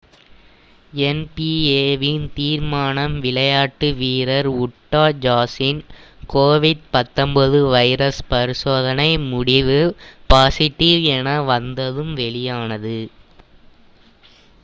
NP. 1.01 1.49
A 1.73 1.97
வின் 1.97 2.25
தீர்மானம் 2.33 3.17
விளையாட்டு 3.19 3.87
வீரர் 3.95 4.49
உட்டா 4.61 5.03
ஜாஸின் 5.19 5.83
கோவிட்-19 6.29 7.37
வைரஸ் 7.75 8.23
பரிசோதனை 8.27 9.09
முடிவு 9.29 9.79
பாஸிட்டிவ் 10.29 11.05
என 11.15 11.29
வந்ததும் 11.51 12.13
வெளியானது 12.15 12.97